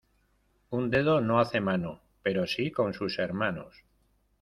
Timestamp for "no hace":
1.21-1.61